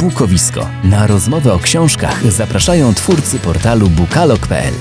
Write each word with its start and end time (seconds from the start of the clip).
Bukowisko. 0.00 0.66
Na 0.84 1.06
rozmowę 1.06 1.52
o 1.52 1.58
książkach 1.58 2.32
zapraszają 2.32 2.94
twórcy 2.94 3.38
portalu 3.38 3.88
bukalog.pl. 3.88 4.74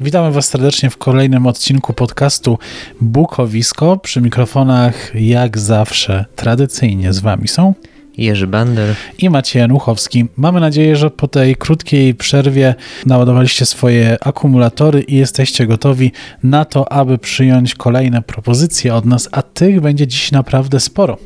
Witamy 0.00 0.32
Was 0.32 0.48
serdecznie 0.48 0.90
w 0.90 0.96
kolejnym 0.96 1.46
odcinku 1.46 1.92
podcastu 1.92 2.58
Bukowisko. 3.00 3.96
Przy 3.96 4.20
mikrofonach, 4.20 5.14
jak 5.14 5.58
zawsze, 5.58 6.24
tradycyjnie 6.36 7.12
z 7.12 7.18
Wami 7.18 7.48
są 7.48 7.74
Jerzy 8.18 8.46
Bander 8.46 8.94
i 9.18 9.30
Maciej 9.30 9.60
Januchowski. 9.60 10.26
Mamy 10.36 10.60
nadzieję, 10.60 10.96
że 10.96 11.10
po 11.10 11.28
tej 11.28 11.56
krótkiej 11.56 12.14
przerwie 12.14 12.74
naładowaliście 13.06 13.66
swoje 13.66 14.16
akumulatory 14.20 15.02
i 15.02 15.16
jesteście 15.16 15.66
gotowi 15.66 16.12
na 16.42 16.64
to, 16.64 16.92
aby 16.92 17.18
przyjąć 17.18 17.74
kolejne 17.74 18.22
propozycje 18.22 18.94
od 18.94 19.04
nas, 19.04 19.28
a 19.32 19.42
tych 19.42 19.80
będzie 19.80 20.06
dziś 20.06 20.32
naprawdę 20.32 20.80
sporo. 20.80 21.18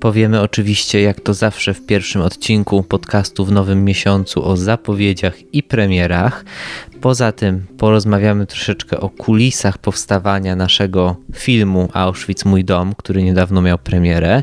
Powiemy 0.00 0.40
oczywiście, 0.40 1.00
jak 1.00 1.20
to 1.20 1.34
zawsze 1.34 1.74
w 1.74 1.86
pierwszym 1.86 2.22
odcinku 2.22 2.82
podcastu 2.82 3.44
w 3.44 3.52
nowym 3.52 3.84
miesiącu 3.84 4.44
o 4.44 4.56
zapowiedziach 4.56 5.54
i 5.54 5.62
premierach. 5.62 6.44
Poza 7.00 7.32
tym 7.32 7.66
porozmawiamy 7.78 8.46
troszeczkę 8.46 9.00
o 9.00 9.08
kulisach 9.08 9.78
powstawania 9.78 10.56
naszego 10.56 11.16
filmu 11.34 11.88
Auschwitz 11.92 12.44
Mój 12.44 12.64
Dom, 12.64 12.94
który 12.94 13.22
niedawno 13.22 13.62
miał 13.62 13.78
premierę. 13.78 14.42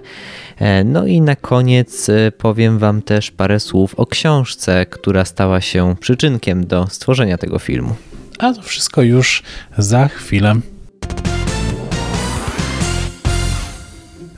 E, 0.58 0.84
no 0.84 1.06
i 1.06 1.22
na 1.22 1.36
koniec 1.36 2.10
e, 2.10 2.32
powiem 2.32 2.80
Wam 2.80 3.02
też 3.02 3.32
parę 3.32 3.60
słów 3.60 3.96
o 3.96 4.06
książce, 4.06 4.86
która 4.86 5.26
stała 5.26 5.62
się 5.62 5.96
przyczynkiem 6.00 6.68
do 6.68 6.88
stworzenia 6.88 7.38
tego 7.38 7.60
filmu. 7.60 7.96
A 8.40 8.54
to 8.54 8.62
wszystko 8.62 9.02
już 9.02 9.44
za 9.78 10.08
chwilę. 10.08 10.56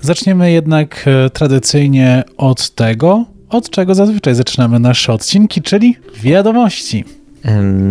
Zaczniemy 0.02 0.52
jednak 0.52 1.06
e, 1.08 1.30
tradycyjnie 1.30 2.24
od 2.38 2.70
tego, 2.70 3.26
od 3.50 3.70
czego 3.70 3.96
zazwyczaj 3.96 4.36
zaczynamy 4.36 4.80
nasze 4.80 5.14
odcinki, 5.14 5.62
czyli 5.62 5.96
wiadomości. 6.16 7.06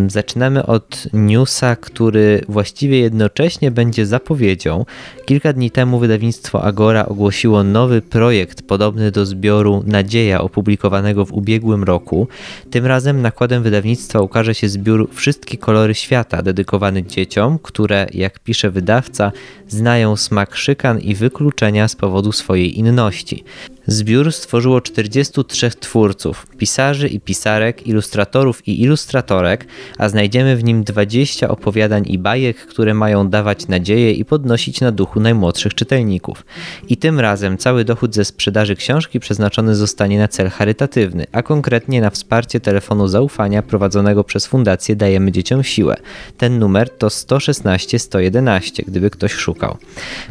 Zaczynamy 0.07 0.67
od 0.67 1.07
newsa, 1.13 1.77
który 1.77 2.45
właściwie 2.49 2.99
jednocześnie 2.99 3.71
będzie 3.71 4.07
zapowiedzią. 4.07 4.85
Kilka 5.27 5.53
dni 5.53 5.71
temu 5.71 5.99
wydawnictwo 5.99 6.65
Agora 6.65 7.07
ogłosiło 7.07 7.63
nowy 7.63 8.03
projekt 8.03 8.63
podobny 8.63 9.11
do 9.11 9.27
zbioru 9.27 9.83
Nadzieja 9.87 10.41
opublikowanego 10.41 11.25
w 11.25 11.33
ubiegłym 11.33 11.85
roku. 11.85 12.29
Tym 12.71 12.87
razem 12.87 13.23
nakładem 13.23 13.63
wydawnictwa 13.63 14.21
ukaże 14.21 14.55
się 14.55 14.69
zbiór 14.69 15.09
Wszystkie 15.13 15.59
kolory 15.59 15.95
świata 15.95 16.43
dedykowany 16.43 17.03
dzieciom, 17.03 17.59
które, 17.63 18.07
jak 18.15 18.39
pisze 18.39 18.71
wydawca, 18.71 19.33
znają 19.69 20.17
smak 20.17 20.57
szykan 20.57 20.99
i 20.99 21.15
wykluczenia 21.15 21.89
z 21.89 21.97
powodu 21.97 22.33
swojej 22.33 22.79
inności. 22.79 23.45
Zbiór 23.91 24.33
stworzyło 24.33 24.81
43 24.81 25.71
twórców, 25.71 26.47
pisarzy 26.59 27.09
i 27.09 27.21
pisarek, 27.21 27.87
ilustratorów 27.87 28.69
i 28.69 28.83
ilustratorek, 28.83 29.67
a 29.99 30.09
znajdziemy 30.09 30.57
w 30.57 30.65
nim 30.65 30.85
20 30.85 31.49
opowiadań 31.49 32.05
i 32.07 32.19
bajek, 32.19 32.57
które 32.57 32.95
mają 32.95 33.29
dawać 33.29 33.69
nadzieję 33.69 34.13
i 34.13 34.25
podnosić 34.25 34.81
na 34.81 34.93
duchu 34.93 35.21
najmłodszych 35.21 35.75
czytelników. 35.75 36.45
I 36.89 36.97
tym 36.97 37.21
razem 37.21 37.59
cały 37.59 37.85
dochód 37.85 38.15
ze 38.15 38.25
sprzedaży 38.25 38.77
książki 38.77 39.21
przeznaczony 39.21 39.75
zostanie 39.75 40.19
na 40.19 40.29
cel 40.29 40.51
charytatywny, 40.51 41.27
a 41.33 41.43
konkretnie 41.43 42.01
na 42.01 42.11
wsparcie 42.11 42.61
telefonu 42.61 43.09
zaufania 43.09 43.63
prowadzonego 43.63 44.25
przez 44.25 44.47
Fundację 44.47 44.97
Dajemy 44.97 45.33
Dzieciom 45.33 45.65
Siłę. 45.65 45.97
Ten 46.39 46.59
numer 46.59 46.91
to 46.91 47.11
116 47.11 47.99
111, 47.99 48.83
gdyby 48.87 49.11
ktoś 49.11 49.33
szukał. 49.33 49.77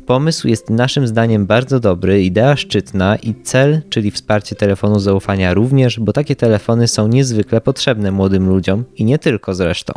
Pomysł 0.05 0.47
jest 0.47 0.69
naszym 0.69 1.07
zdaniem 1.07 1.45
bardzo 1.45 1.79
dobry, 1.79 2.23
idea 2.23 2.57
szczytna 2.57 3.15
i 3.15 3.46
cel, 3.47 3.81
czyli 3.89 4.11
wsparcie 4.11 4.55
telefonu 4.55 4.99
zaufania 4.99 5.53
również, 5.53 5.99
bo 5.99 6.13
takie 6.13 6.35
telefony 6.35 6.87
są 6.87 7.07
niezwykle 7.07 7.61
potrzebne 7.61 8.11
młodym 8.11 8.49
ludziom 8.49 8.83
i 8.95 9.05
nie 9.05 9.19
tylko 9.19 9.53
zresztą. 9.53 9.93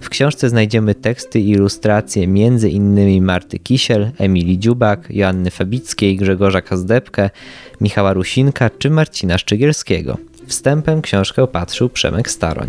W 0.00 0.08
książce 0.08 0.48
znajdziemy 0.48 0.94
teksty 0.94 1.40
i 1.40 1.50
ilustracje 1.50 2.22
innymi 2.70 3.20
Marty 3.20 3.58
Kisiel, 3.58 4.10
Emilii 4.18 4.58
Dziubak, 4.58 5.08
Joanny 5.10 5.50
Fabickiej, 5.50 6.16
Grzegorza 6.16 6.60
Kazdepkę, 6.60 7.30
Michała 7.80 8.12
Rusinka 8.12 8.70
czy 8.78 8.90
Marcina 8.90 9.38
Szczygielskiego. 9.38 10.18
Wstępem 10.46 11.02
książkę 11.02 11.42
opatrzył 11.42 11.88
Przemek 11.88 12.30
Staroń. 12.30 12.68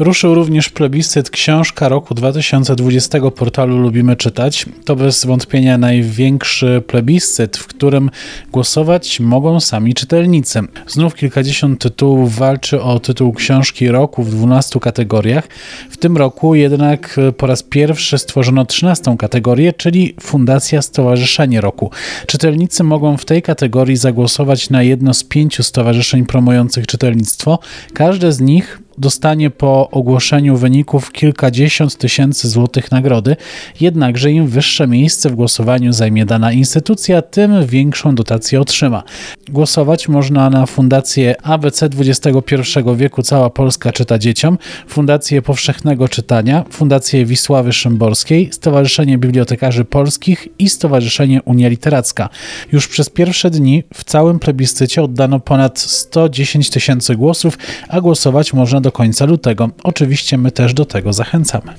Ruszył 0.00 0.34
również 0.34 0.68
plebiscyt 0.68 1.30
Książka 1.30 1.88
roku 1.88 2.14
2020 2.14 3.30
portalu 3.30 3.78
Lubimy 3.78 4.16
Czytać. 4.16 4.66
To 4.84 4.96
bez 4.96 5.26
wątpienia 5.26 5.78
największy 5.78 6.82
plebiscyt, 6.86 7.56
w 7.56 7.66
którym 7.66 8.10
głosować 8.52 9.20
mogą 9.20 9.60
sami 9.60 9.94
czytelnicy. 9.94 10.60
Znów 10.86 11.14
kilkadziesiąt 11.14 11.80
tytułów 11.80 12.36
walczy 12.36 12.82
o 12.82 13.00
tytuł 13.00 13.32
książki 13.32 13.88
roku 13.88 14.22
w 14.22 14.30
12 14.30 14.80
kategoriach. 14.80 15.48
W 15.90 15.96
tym 15.96 16.16
roku 16.16 16.54
jednak 16.54 17.20
po 17.36 17.46
raz 17.46 17.62
pierwszy 17.62 18.18
stworzono 18.18 18.64
13 18.64 19.16
kategorię, 19.16 19.72
czyli 19.72 20.14
Fundacja 20.20 20.82
Stowarzyszenie 20.82 21.60
Roku. 21.60 21.90
Czytelnicy 22.26 22.84
mogą 22.84 23.16
w 23.16 23.24
tej 23.24 23.42
kategorii 23.42 23.96
zagłosować 23.96 24.70
na 24.70 24.82
jedno 24.82 25.14
z 25.14 25.24
pięciu 25.24 25.62
stowarzyszeń 25.62 26.26
promujących 26.26 26.86
czytelnictwo. 26.86 27.58
Każde 27.94 28.32
z 28.32 28.40
nich 28.40 28.80
dostanie 29.00 29.50
po 29.50 29.90
ogłoszeniu 29.90 30.56
wyników 30.56 31.12
kilkadziesiąt 31.12 31.96
tysięcy 31.96 32.48
złotych 32.48 32.90
nagrody, 32.90 33.36
jednakże 33.80 34.32
im 34.32 34.46
wyższe 34.46 34.86
miejsce 34.86 35.30
w 35.30 35.34
głosowaniu 35.34 35.92
zajmie 35.92 36.26
dana 36.26 36.52
instytucja, 36.52 37.22
tym 37.22 37.66
większą 37.66 38.14
dotację 38.14 38.60
otrzyma. 38.60 39.02
Głosować 39.48 40.08
można 40.08 40.50
na 40.50 40.66
Fundację 40.66 41.42
ABC 41.42 41.88
XXI 41.98 42.38
wieku 42.96 43.22
Cała 43.22 43.50
Polska 43.50 43.92
czyta 43.92 44.18
dzieciom, 44.18 44.58
Fundację 44.88 45.42
Powszechnego 45.42 46.08
Czytania, 46.08 46.64
Fundację 46.70 47.26
Wisławy 47.26 47.72
Szymborskiej, 47.72 48.48
Stowarzyszenie 48.52 49.18
Bibliotekarzy 49.18 49.84
Polskich 49.84 50.48
i 50.58 50.68
Stowarzyszenie 50.68 51.42
Unia 51.42 51.68
Literacka. 51.68 52.28
Już 52.72 52.88
przez 52.88 53.10
pierwsze 53.10 53.50
dni 53.50 53.84
w 53.94 54.04
całym 54.04 54.38
plebiscycie 54.38 55.02
oddano 55.02 55.40
ponad 55.40 55.78
110 55.78 56.70
tysięcy 56.70 57.16
głosów, 57.16 57.58
a 57.88 58.00
głosować 58.00 58.52
można 58.52 58.80
do 58.80 58.89
do 58.90 58.92
końca 58.92 59.24
lutego. 59.24 59.70
Oczywiście 59.82 60.38
my 60.38 60.52
też 60.52 60.74
do 60.74 60.84
tego 60.84 61.12
zachęcamy. 61.12 61.74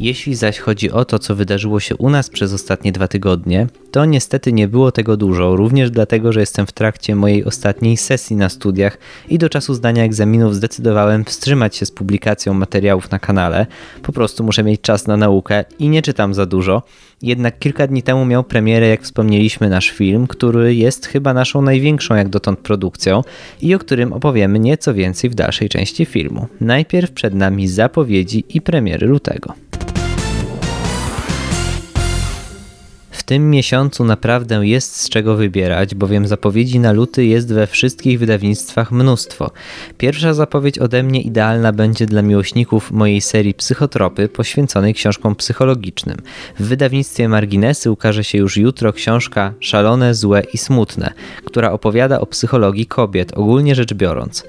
Jeśli 0.00 0.34
zaś 0.34 0.58
chodzi 0.58 0.90
o 0.90 1.04
to, 1.04 1.18
co 1.18 1.34
wydarzyło 1.34 1.80
się 1.80 1.96
u 1.96 2.10
nas 2.10 2.30
przez 2.30 2.52
ostatnie 2.52 2.92
dwa 2.92 3.08
tygodnie, 3.08 3.66
to 3.90 4.04
niestety 4.04 4.52
nie 4.52 4.68
było 4.68 4.92
tego 4.92 5.16
dużo, 5.16 5.56
również 5.56 5.90
dlatego, 5.90 6.32
że 6.32 6.40
jestem 6.40 6.66
w 6.66 6.72
trakcie 6.72 7.14
mojej 7.14 7.44
ostatniej 7.44 7.96
sesji 7.96 8.36
na 8.36 8.48
studiach 8.48 8.98
i 9.28 9.38
do 9.38 9.48
czasu 9.48 9.74
zdania 9.74 10.04
egzaminów 10.04 10.54
zdecydowałem 10.54 11.24
wstrzymać 11.24 11.76
się 11.76 11.86
z 11.86 11.90
publikacją 11.90 12.54
materiałów 12.54 13.10
na 13.10 13.18
kanale. 13.18 13.66
Po 14.02 14.12
prostu 14.12 14.44
muszę 14.44 14.64
mieć 14.64 14.80
czas 14.80 15.06
na 15.06 15.16
naukę 15.16 15.64
i 15.78 15.88
nie 15.88 16.02
czytam 16.02 16.34
za 16.34 16.46
dużo. 16.46 16.82
Jednak 17.22 17.58
kilka 17.58 17.86
dni 17.86 18.02
temu 18.02 18.24
miał 18.24 18.44
premierę, 18.44 18.88
jak 18.88 19.02
wspomnieliśmy, 19.02 19.68
nasz 19.68 19.90
film, 19.90 20.26
który 20.26 20.74
jest 20.74 21.06
chyba 21.06 21.34
naszą 21.34 21.62
największą 21.62 22.14
jak 22.14 22.28
dotąd 22.28 22.58
produkcją 22.58 23.22
i 23.62 23.74
o 23.74 23.78
którym 23.78 24.12
opowiemy 24.12 24.58
nieco 24.58 24.94
więcej 24.94 25.30
w 25.30 25.34
dalszej 25.34 25.68
części 25.68 26.04
filmu. 26.04 26.46
Najpierw 26.60 27.10
przed 27.10 27.34
nami 27.34 27.68
zapowiedzi 27.68 28.44
i 28.48 28.60
premiery 28.60 29.06
lutego. 29.06 29.54
Tym 33.28 33.50
miesiącu 33.50 34.04
naprawdę 34.04 34.66
jest 34.66 34.96
z 34.96 35.08
czego 35.08 35.36
wybierać, 35.36 35.94
bowiem 35.94 36.26
zapowiedzi 36.26 36.78
na 36.78 36.92
luty 36.92 37.24
jest 37.24 37.52
we 37.52 37.66
wszystkich 37.66 38.18
wydawnictwach 38.18 38.92
mnóstwo. 38.92 39.50
Pierwsza 39.98 40.34
zapowiedź 40.34 40.78
ode 40.78 41.02
mnie 41.02 41.22
idealna 41.22 41.72
będzie 41.72 42.06
dla 42.06 42.22
miłośników 42.22 42.90
mojej 42.90 43.20
serii 43.20 43.54
Psychotropy 43.54 44.28
poświęconej 44.28 44.94
książkom 44.94 45.36
psychologicznym. 45.36 46.16
W 46.58 46.66
wydawnictwie 46.66 47.28
Marginesy 47.28 47.90
ukaże 47.90 48.24
się 48.24 48.38
już 48.38 48.56
jutro 48.56 48.92
książka 48.92 49.52
Szalone, 49.60 50.14
Złe 50.14 50.42
i 50.52 50.58
Smutne, 50.58 51.12
która 51.44 51.72
opowiada 51.72 52.20
o 52.20 52.26
psychologii 52.26 52.86
kobiet, 52.86 53.32
ogólnie 53.38 53.74
rzecz 53.74 53.94
biorąc 53.94 54.44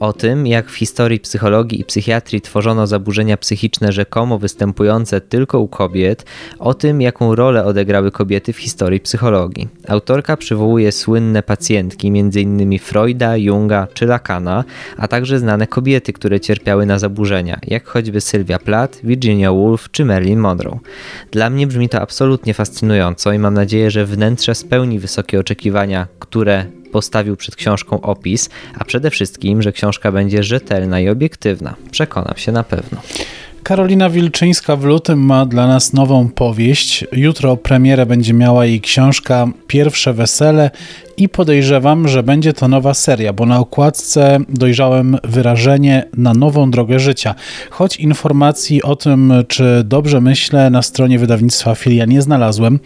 o 0.00 0.12
tym, 0.12 0.46
jak 0.46 0.70
w 0.70 0.74
historii 0.74 1.20
psychologii 1.20 1.80
i 1.80 1.84
psychiatrii 1.84 2.40
tworzono 2.40 2.86
zaburzenia 2.86 3.36
psychiczne 3.36 3.92
rzekomo 3.92 4.38
występujące 4.38 5.20
tylko 5.20 5.60
u 5.60 5.68
kobiet, 5.68 6.24
o 6.58 6.74
tym, 6.74 7.00
jaką 7.00 7.34
rolę 7.34 7.64
odegrały 7.64 8.10
kobiety 8.10 8.52
w 8.52 8.58
historii 8.58 9.00
psychologii. 9.00 9.68
Autorka 9.88 10.36
przywołuje 10.36 10.92
słynne 10.92 11.42
pacjentki, 11.42 12.08
m.in. 12.08 12.78
Freuda, 12.78 13.36
Junga 13.36 13.86
czy 13.94 14.06
Lacana, 14.06 14.64
a 14.96 15.08
także 15.08 15.38
znane 15.38 15.66
kobiety, 15.66 16.12
które 16.12 16.40
cierpiały 16.40 16.86
na 16.86 16.98
zaburzenia, 16.98 17.60
jak 17.66 17.86
choćby 17.86 18.20
Sylvia 18.20 18.58
Plath, 18.58 18.98
Virginia 19.04 19.52
Woolf 19.52 19.90
czy 19.90 20.04
Marilyn 20.04 20.38
Monroe. 20.38 20.78
Dla 21.30 21.50
mnie 21.50 21.66
brzmi 21.66 21.88
to 21.88 22.00
absolutnie 22.00 22.54
fascynująco 22.54 23.32
i 23.32 23.38
mam 23.38 23.54
nadzieję, 23.54 23.90
że 23.90 24.06
wnętrze 24.06 24.54
spełni 24.54 24.98
wysokie 24.98 25.40
oczekiwania, 25.40 26.06
które 26.18 26.79
postawił 26.92 27.36
przed 27.36 27.56
książką 27.56 28.00
opis, 28.00 28.50
a 28.78 28.84
przede 28.84 29.10
wszystkim, 29.10 29.62
że 29.62 29.72
książka 29.72 30.12
będzie 30.12 30.42
rzetelna 30.42 31.00
i 31.00 31.08
obiektywna. 31.08 31.74
Przekonam 31.90 32.34
się 32.36 32.52
na 32.52 32.62
pewno. 32.62 33.00
Karolina 33.62 34.10
Wilczyńska 34.10 34.76
w 34.76 34.84
lutym 34.84 35.18
ma 35.18 35.46
dla 35.46 35.66
nas 35.66 35.92
nową 35.92 36.28
powieść. 36.28 37.04
Jutro 37.12 37.56
premierę 37.56 38.06
będzie 38.06 38.34
miała 38.34 38.66
jej 38.66 38.80
książka 38.80 39.46
Pierwsze 39.66 40.12
Wesele 40.14 40.70
i 41.20 41.28
podejrzewam, 41.28 42.08
że 42.08 42.22
będzie 42.22 42.52
to 42.52 42.68
nowa 42.68 42.94
seria, 42.94 43.32
bo 43.32 43.46
na 43.46 43.58
okładce 43.58 44.38
dojrzałem 44.48 45.16
wyrażenie 45.24 46.04
na 46.16 46.34
nową 46.34 46.70
drogę 46.70 46.98
życia. 46.98 47.34
Choć 47.70 47.96
informacji 47.96 48.82
o 48.82 48.96
tym, 48.96 49.32
czy 49.48 49.82
dobrze 49.84 50.20
myślę, 50.20 50.70
na 50.70 50.82
stronie 50.82 51.18
wydawnictwa 51.18 51.74
Filia 51.74 52.04
nie 52.04 52.22
znalazłem. 52.22 52.80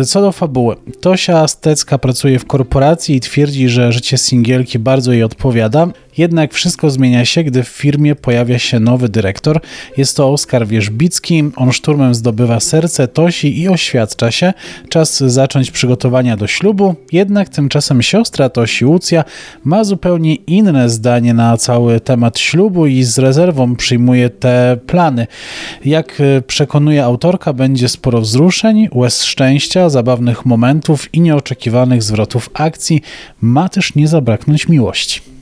Y, 0.00 0.04
co 0.04 0.20
do 0.20 0.32
fabuły. 0.32 0.76
Tosia 1.00 1.48
Stecka 1.48 1.98
pracuje 1.98 2.38
w 2.38 2.46
korporacji 2.46 3.16
i 3.16 3.20
twierdzi, 3.20 3.68
że 3.68 3.92
życie 3.92 4.18
singielki 4.18 4.78
bardzo 4.78 5.12
jej 5.12 5.22
odpowiada. 5.22 5.88
Jednak 6.18 6.54
wszystko 6.54 6.90
zmienia 6.90 7.24
się, 7.24 7.44
gdy 7.44 7.62
w 7.62 7.68
firmie 7.68 8.14
pojawia 8.14 8.58
się 8.58 8.80
nowy 8.80 9.08
dyrektor. 9.08 9.60
Jest 9.96 10.16
to 10.16 10.32
Oskar 10.32 10.66
Wierzbicki. 10.66 11.44
On 11.56 11.72
szturmem 11.72 12.14
zdobywa 12.14 12.60
serce 12.60 13.08
Tosi 13.08 13.60
i 13.60 13.68
oświadcza 13.68 14.30
się. 14.30 14.52
Czas 14.88 15.18
zacząć 15.18 15.70
przygotowania 15.70 16.36
do 16.36 16.46
ślubu. 16.46 16.94
Jednak 17.12 17.43
tymczasem 17.48 18.02
siostra 18.02 18.48
Tosi, 18.48 18.86
Łucja, 18.86 19.24
ma 19.64 19.84
zupełnie 19.84 20.34
inne 20.34 20.88
zdanie 20.88 21.34
na 21.34 21.56
cały 21.56 22.00
temat 22.00 22.38
ślubu 22.38 22.86
i 22.86 23.02
z 23.02 23.18
rezerwą 23.18 23.76
przyjmuje 23.76 24.30
te 24.30 24.76
plany. 24.86 25.26
Jak 25.84 26.22
przekonuje 26.46 27.04
autorka, 27.04 27.52
będzie 27.52 27.88
sporo 27.88 28.20
wzruszeń, 28.20 28.88
łez 28.94 29.24
szczęścia, 29.24 29.88
zabawnych 29.88 30.46
momentów 30.46 31.14
i 31.14 31.20
nieoczekiwanych 31.20 32.02
zwrotów 32.02 32.50
akcji. 32.54 33.02
Ma 33.40 33.68
też 33.68 33.94
nie 33.94 34.08
zabraknąć 34.08 34.68
miłości. 34.68 35.33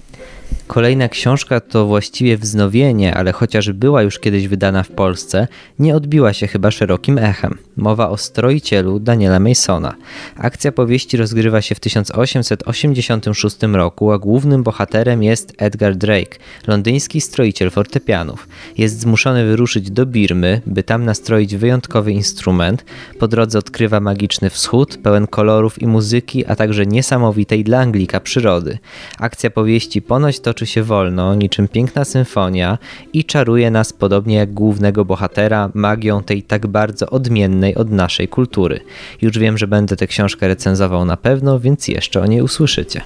Kolejna 0.66 1.08
książka 1.08 1.60
to 1.60 1.86
właściwie 1.86 2.36
wznowienie, 2.36 3.14
ale 3.14 3.32
chociaż 3.32 3.72
była 3.72 4.02
już 4.02 4.18
kiedyś 4.18 4.48
wydana 4.48 4.82
w 4.82 4.88
Polsce, 4.88 5.48
nie 5.78 5.96
odbiła 5.96 6.32
się 6.32 6.46
chyba 6.46 6.70
szerokim 6.70 7.18
echem. 7.18 7.58
Mowa 7.76 8.10
o 8.10 8.16
stroicielu 8.16 9.00
Daniela 9.00 9.40
Masona. 9.40 9.94
Akcja 10.36 10.72
powieści 10.72 11.16
rozgrywa 11.16 11.62
się 11.62 11.74
w 11.74 11.80
1886 11.80 13.56
roku, 13.72 14.12
a 14.12 14.18
głównym 14.18 14.62
bohaterem 14.62 15.22
jest 15.22 15.52
Edgar 15.58 15.96
Drake, 15.96 16.38
londyński 16.66 17.20
stroiciel 17.20 17.70
fortepianów. 17.70 18.48
Jest 18.78 19.00
zmuszony 19.00 19.44
wyruszyć 19.44 19.90
do 19.90 20.06
Birmy, 20.06 20.60
by 20.66 20.82
tam 20.82 21.04
nastroić 21.04 21.56
wyjątkowy 21.56 22.12
instrument. 22.12 22.84
Po 23.18 23.28
drodze 23.28 23.58
odkrywa 23.58 24.00
magiczny 24.00 24.50
wschód, 24.50 24.98
pełen 25.02 25.26
kolorów 25.26 25.82
i 25.82 25.86
muzyki, 25.86 26.46
a 26.46 26.56
także 26.56 26.86
niesamowitej 26.86 27.64
dla 27.64 27.80
Anglika 27.80 28.20
przyrody. 28.20 28.78
Akcja 29.18 29.50
powieści 29.50 30.02
ponoć 30.02 30.40
toczy 30.42 30.66
się 30.66 30.82
wolno, 30.82 31.34
niczym 31.34 31.68
piękna 31.68 32.04
symfonia 32.04 32.78
i 33.12 33.24
czaruje 33.24 33.70
nas 33.70 33.92
podobnie 33.92 34.36
jak 34.36 34.52
głównego 34.52 35.04
bohatera 35.04 35.70
magią 35.74 36.22
tej 36.22 36.42
tak 36.42 36.66
bardzo 36.66 37.10
odmiennej 37.10 37.74
od 37.74 37.90
naszej 37.90 38.28
kultury. 38.28 38.80
Już 39.22 39.38
wiem, 39.38 39.58
że 39.58 39.66
będę 39.66 39.96
tę 39.96 40.06
książkę 40.06 40.48
recenzował 40.48 41.04
na 41.04 41.16
pewno, 41.16 41.60
więc 41.60 41.88
jeszcze 41.88 42.20
o 42.20 42.26
niej 42.26 42.42
usłyszycie. 42.42 43.00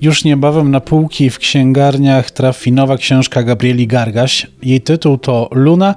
Już 0.00 0.24
niebawem 0.24 0.70
na 0.70 0.80
półki 0.80 1.30
w 1.30 1.38
księgarniach 1.38 2.30
trafi 2.30 2.72
nowa 2.72 2.96
książka 2.96 3.42
Gabrieli 3.42 3.86
Gargaś. 3.86 4.46
Jej 4.62 4.80
tytuł 4.80 5.18
to 5.18 5.48
Luna 5.52 5.94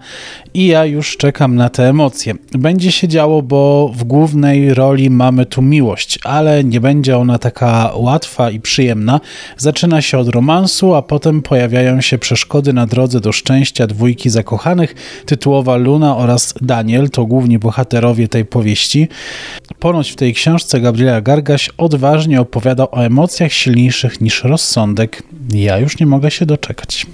i 0.53 0.67
ja 0.67 0.85
już 0.85 1.17
czekam 1.17 1.55
na 1.55 1.69
te 1.69 1.89
emocje. 1.89 2.33
Będzie 2.51 2.91
się 2.91 3.07
działo, 3.07 3.41
bo 3.41 3.91
w 3.95 4.03
głównej 4.03 4.73
roli 4.73 5.09
mamy 5.09 5.45
tu 5.45 5.61
miłość, 5.61 6.19
ale 6.23 6.63
nie 6.63 6.81
będzie 6.81 7.17
ona 7.17 7.39
taka 7.39 7.91
łatwa 7.95 8.49
i 8.49 8.59
przyjemna. 8.59 9.19
Zaczyna 9.57 10.01
się 10.01 10.17
od 10.17 10.27
romansu, 10.27 10.52
a 10.95 11.01
potem 11.01 11.41
pojawiają 11.41 12.01
się 12.01 12.17
przeszkody 12.17 12.73
na 12.73 12.85
drodze 12.87 13.19
do 13.19 13.31
szczęścia 13.31 13.87
dwójki 13.87 14.29
zakochanych. 14.29 14.95
Tytułowa 15.25 15.75
Luna 15.75 16.17
oraz 16.17 16.53
Daniel 16.61 17.09
to 17.09 17.25
główni 17.25 17.59
bohaterowie 17.59 18.27
tej 18.27 18.45
powieści. 18.45 19.07
Ponoć 19.79 20.11
w 20.11 20.15
tej 20.15 20.33
książce 20.33 20.81
Gabriela 20.81 21.21
Gargaś 21.21 21.69
odważnie 21.77 22.41
opowiada 22.41 22.91
o 22.91 23.05
emocjach 23.05 23.53
silniejszych 23.53 24.21
niż 24.21 24.43
rozsądek. 24.43 25.23
Ja 25.53 25.77
już 25.77 25.99
nie 25.99 26.05
mogę 26.05 26.31
się 26.31 26.45
doczekać. 26.45 27.05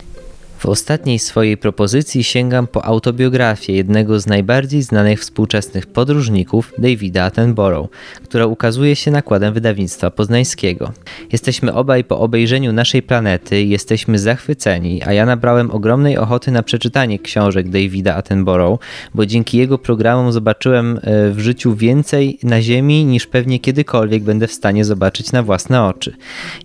W 0.60 0.66
ostatniej 0.66 1.20
swojej 1.20 1.58
propozycji 1.58 2.24
sięgam 2.24 2.68
po 2.68 2.86
autobiografię 2.86 3.74
jednego 3.74 4.20
z 4.20 4.28
najbardziej 4.28 4.82
znanych 4.82 5.20
współczesnych 5.20 5.88
podróżników, 5.88 6.74
Davida 6.78 7.24
Attenborough, 7.24 7.90
która 8.24 8.46
ukazuje 8.46 8.96
się 8.96 9.12
nakładem 9.12 9.54
wydawnictwa 9.54 10.12
poznańskiego. 10.12 10.92
Jesteśmy 11.32 11.74
obaj 11.74 12.04
po 12.04 12.20
obejrzeniu 12.20 12.74
naszej 12.74 13.04
planety, 13.04 13.64
jesteśmy 13.64 14.20
zachwyceni, 14.20 15.04
a 15.04 15.14
ja 15.14 15.26
nabrałem 15.26 15.72
ogromnej 15.72 16.18
ochoty 16.18 16.52
na 16.52 16.64
przeczytanie 16.64 17.20
książek 17.20 17.70
Davida 17.70 18.16
Attenborough, 18.16 18.80
bo 19.16 19.26
dzięki 19.26 19.58
jego 19.58 19.78
programom 19.78 20.32
zobaczyłem 20.32 21.00
e, 21.02 21.32
w 21.32 21.40
życiu 21.40 21.76
więcej 21.76 22.40
na 22.44 22.62
Ziemi 22.62 23.06
niż 23.06 23.28
pewnie 23.28 23.60
kiedykolwiek 23.60 24.24
będę 24.24 24.48
w 24.48 24.54
stanie 24.54 24.86
zobaczyć 24.86 25.32
na 25.32 25.44
własne 25.44 25.84
oczy. 25.84 26.16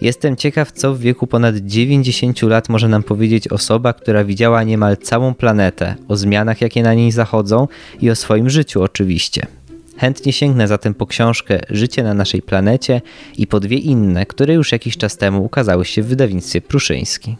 Jestem 0.00 0.36
ciekaw, 0.36 0.72
co 0.72 0.94
w 0.94 1.00
wieku 1.00 1.26
ponad 1.26 1.56
90 1.56 2.42
lat 2.42 2.68
może 2.68 2.88
nam 2.88 3.02
powiedzieć 3.02 3.48
osoba, 3.48 3.83
osoba, 3.84 4.00
która 4.00 4.24
widziała 4.24 4.62
niemal 4.62 4.96
całą 4.96 5.34
planetę, 5.34 5.94
o 6.08 6.16
zmianach, 6.16 6.60
jakie 6.60 6.82
na 6.82 6.94
niej 6.94 7.12
zachodzą 7.12 7.68
i 8.00 8.10
o 8.10 8.16
swoim 8.16 8.50
życiu 8.50 8.82
oczywiście. 8.82 9.46
Chętnie 9.96 10.32
sięgnę 10.32 10.68
zatem 10.68 10.94
po 10.94 11.06
książkę 11.06 11.60
Życie 11.70 12.02
na 12.02 12.14
naszej 12.14 12.42
planecie 12.42 13.00
i 13.38 13.46
po 13.46 13.60
dwie 13.60 13.76
inne, 13.76 14.26
które 14.26 14.54
już 14.54 14.72
jakiś 14.72 14.96
czas 14.96 15.16
temu 15.16 15.44
ukazały 15.44 15.84
się 15.84 16.02
w 16.02 16.06
wydawnictwie 16.06 16.60
Pruszyński. 16.60 17.36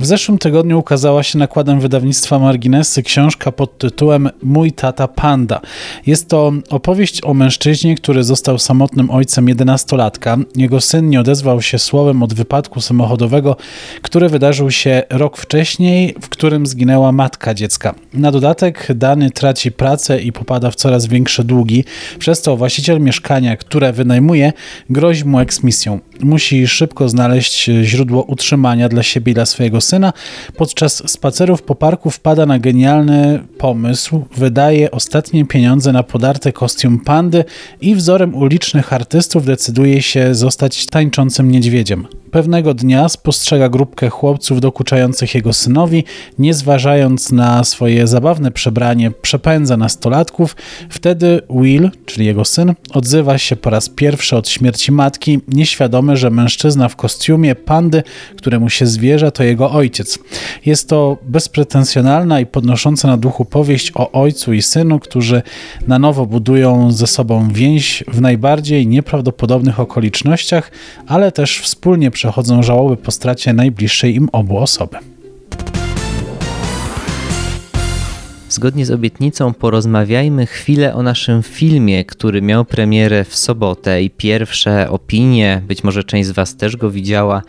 W 0.00 0.06
zeszłym 0.06 0.38
tygodniu 0.38 0.78
ukazała 0.78 1.22
się 1.22 1.38
nakładem 1.38 1.80
wydawnictwa 1.80 2.38
Marginesy 2.38 3.02
książka 3.02 3.52
pod 3.52 3.78
tytułem 3.78 4.30
Mój 4.42 4.72
tata 4.72 5.08
panda. 5.08 5.60
Jest 6.06 6.28
to 6.28 6.52
opowieść 6.70 7.24
o 7.24 7.34
mężczyźnie, 7.34 7.94
który 7.94 8.24
został 8.24 8.58
samotnym 8.58 9.10
ojcem 9.10 9.48
jedenastolatka. 9.48 10.36
Jego 10.56 10.80
syn 10.80 11.10
nie 11.10 11.20
odezwał 11.20 11.62
się 11.62 11.78
słowem 11.78 12.22
od 12.22 12.34
wypadku 12.34 12.80
samochodowego, 12.80 13.56
który 14.02 14.28
wydarzył 14.28 14.70
się 14.70 15.02
rok 15.10 15.36
wcześniej, 15.36 16.14
w 16.20 16.28
którym 16.28 16.66
zginęła 16.66 17.12
matka 17.12 17.54
dziecka. 17.54 17.94
Na 18.14 18.30
dodatek 18.30 18.88
Dany 18.94 19.30
traci 19.30 19.72
pracę 19.72 20.22
i 20.22 20.32
popada 20.32 20.70
w 20.70 20.74
coraz 20.74 21.06
większe 21.06 21.44
długi, 21.44 21.84
przez 22.18 22.40
co 22.40 22.56
właściciel 22.56 23.00
mieszkania, 23.00 23.56
które 23.56 23.92
wynajmuje, 23.92 24.52
grozi 24.90 25.24
mu 25.24 25.40
eksmisją. 25.40 26.00
Musi 26.20 26.68
szybko 26.68 27.08
znaleźć 27.08 27.70
źródło 27.82 28.22
utrzymania 28.22 28.88
dla 28.88 29.02
siebie 29.02 29.32
i 29.32 29.34
dla 29.34 29.41
swojego 29.46 29.80
syna. 29.80 30.12
Podczas 30.56 31.10
spacerów 31.10 31.62
po 31.62 31.74
parku 31.74 32.10
wpada 32.10 32.46
na 32.46 32.58
genialny 32.58 33.44
pomysł, 33.58 34.24
wydaje 34.36 34.90
ostatnie 34.90 35.44
pieniądze 35.44 35.92
na 35.92 36.02
podarty 36.02 36.52
kostium 36.52 36.98
pandy 36.98 37.44
i 37.80 37.94
wzorem 37.94 38.34
ulicznych 38.34 38.92
artystów 38.92 39.44
decyduje 39.44 40.02
się 40.02 40.34
zostać 40.34 40.86
tańczącym 40.86 41.50
niedźwiedziem. 41.50 42.06
Pewnego 42.32 42.74
dnia 42.74 43.08
spostrzega 43.08 43.68
grupkę 43.68 44.08
chłopców 44.08 44.60
dokuczających 44.60 45.34
jego 45.34 45.52
synowi, 45.52 46.04
nie 46.38 46.54
zważając 46.54 47.32
na 47.32 47.64
swoje 47.64 48.06
zabawne 48.06 48.50
przebranie, 48.50 49.10
przepędza 49.10 49.76
nastolatków. 49.76 50.56
Wtedy 50.88 51.40
Will, 51.50 51.90
czyli 52.06 52.26
jego 52.26 52.44
syn, 52.44 52.74
odzywa 52.92 53.38
się 53.38 53.56
po 53.56 53.70
raz 53.70 53.88
pierwszy 53.88 54.36
od 54.36 54.48
śmierci 54.48 54.92
matki, 54.92 55.40
nieświadomy, 55.48 56.16
że 56.16 56.30
mężczyzna 56.30 56.88
w 56.88 56.96
kostiumie 56.96 57.54
pandy, 57.54 58.02
któremu 58.36 58.70
się 58.70 58.86
zwierza, 58.86 59.30
to 59.32 59.44
jego 59.44 59.70
ojciec. 59.70 60.18
Jest 60.66 60.88
to 60.88 61.16
bezpretensjonalna 61.22 62.40
i 62.40 62.46
podnosząca 62.46 63.08
na 63.08 63.16
duchu 63.16 63.44
powieść 63.44 63.92
o 63.94 64.12
ojcu 64.12 64.52
i 64.52 64.62
synu, 64.62 64.98
którzy 64.98 65.42
na 65.86 65.98
nowo 65.98 66.26
budują 66.26 66.92
ze 66.92 67.06
sobą 67.06 67.48
więź 67.52 68.04
w 68.08 68.20
najbardziej 68.20 68.86
nieprawdopodobnych 68.86 69.80
okolicznościach, 69.80 70.70
ale 71.06 71.32
też 71.32 71.60
wspólnie 71.60 72.10
przechodzą 72.10 72.62
żałoby 72.62 72.96
po 72.96 73.10
stracie 73.10 73.52
najbliższej 73.52 74.14
im 74.14 74.28
obu 74.32 74.58
osoby. 74.58 74.96
Zgodnie 78.52 78.86
z 78.86 78.90
obietnicą 78.90 79.54
porozmawiajmy 79.54 80.46
chwilę 80.46 80.94
o 80.94 81.02
naszym 81.02 81.42
filmie, 81.42 82.04
który 82.04 82.42
miał 82.42 82.64
premierę 82.64 83.24
w 83.24 83.36
sobotę 83.36 84.02
i 84.02 84.10
pierwsze 84.10 84.90
opinie, 84.90 85.62
być 85.68 85.84
może 85.84 86.04
część 86.04 86.28
z 86.28 86.32
Was 86.32 86.56
też 86.56 86.76
go 86.76 86.90
widziała, 86.90 87.42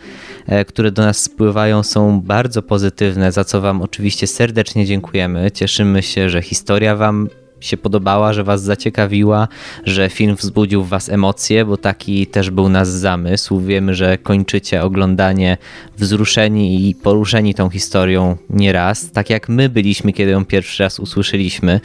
które 0.66 0.92
do 0.92 1.02
nas 1.02 1.22
spływają, 1.22 1.82
są 1.82 2.20
bardzo 2.20 2.62
pozytywne, 2.62 3.32
za 3.32 3.44
co 3.44 3.60
Wam 3.60 3.82
oczywiście 3.82 4.26
serdecznie 4.26 4.86
dziękujemy. 4.86 5.50
Cieszymy 5.50 6.02
się, 6.02 6.30
że 6.30 6.42
historia 6.42 6.96
Wam 6.96 7.28
się 7.64 7.76
podobała, 7.76 8.32
że 8.32 8.44
Was 8.44 8.62
zaciekawiła, 8.62 9.48
że 9.84 10.10
film 10.10 10.36
wzbudził 10.36 10.84
w 10.84 10.88
Was 10.88 11.08
emocje, 11.08 11.64
bo 11.64 11.76
taki 11.76 12.26
też 12.26 12.50
był 12.50 12.68
nasz 12.68 12.88
zamysł. 12.88 13.60
Wiemy, 13.60 13.94
że 13.94 14.18
kończycie 14.18 14.82
oglądanie 14.82 15.56
wzruszeni 15.98 16.88
i 16.88 16.94
poruszeni 16.94 17.54
tą 17.54 17.70
historią 17.70 18.36
nieraz, 18.50 19.10
tak 19.10 19.30
jak 19.30 19.48
my 19.48 19.68
byliśmy, 19.68 20.12
kiedy 20.12 20.30
ją 20.30 20.44
pierwszy 20.44 20.82
raz 20.82 21.00
usłyszeliśmy. 21.00 21.80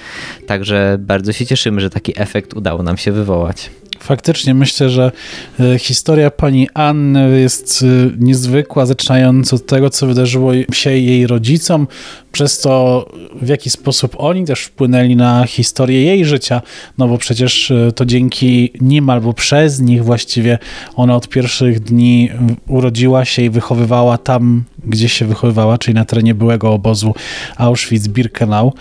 Także 0.48 0.98
bardzo 1.00 1.34
się 1.34 1.46
cieszymy, 1.46 1.82
że 1.82 1.90
taki 1.90 2.22
efekt 2.22 2.54
udało 2.54 2.84
nam 2.84 2.98
się 2.98 3.12
wywołać. 3.12 3.70
Faktycznie 4.00 4.54
myślę, 4.54 4.90
że 4.90 5.12
e, 5.60 5.80
historia 5.80 6.32
pani 6.32 6.68
Anny 6.74 7.40
jest 7.40 7.84
e, 7.84 7.86
niezwykła, 8.20 8.86
zaczynając 8.86 9.54
od 9.54 9.66
tego, 9.66 9.90
co 9.90 10.08
wydarzyło 10.08 10.52
się 10.74 10.92
jej 10.92 11.28
rodzicom, 11.28 11.88
przez 12.32 12.60
to, 12.60 13.06
w 13.42 13.48
jaki 13.48 13.70
sposób 13.70 14.16
oni 14.18 14.46
też 14.46 14.64
wpłynęli 14.64 15.16
na 15.16 15.46
historię 15.46 16.04
jej 16.04 16.26
życia, 16.26 16.62
no 16.98 17.08
bo 17.08 17.18
przecież 17.18 17.72
e, 17.72 17.92
to 17.92 18.06
dzięki 18.06 18.72
nim 18.82 19.10
albo 19.10 19.34
przez 19.34 19.80
nich 19.80 20.04
właściwie 20.04 20.58
ona 20.96 21.16
od 21.16 21.30
pierwszych 21.30 21.80
dni 21.80 22.30
urodziła 22.68 23.26
się 23.26 23.42
i 23.42 23.50
wychowywała 23.50 24.18
tam, 24.18 24.64
gdzie 24.86 25.10
się 25.10 25.26
wychowywała, 25.26 25.78
czyli 25.78 25.96
na 25.96 26.06
terenie 26.06 26.36
byłego 26.36 26.74
obozu 26.74 27.14
Auschwitz-Birkenau. 27.58 28.72